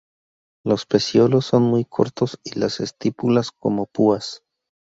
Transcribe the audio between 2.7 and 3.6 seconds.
estípulas